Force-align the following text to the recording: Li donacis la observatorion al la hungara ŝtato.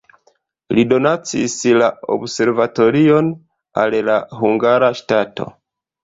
Li 0.75 0.83
donacis 0.91 1.57
la 1.81 1.89
observatorion 2.15 3.29
al 3.83 3.93
la 4.07 4.15
hungara 4.39 4.89
ŝtato. 5.01 5.47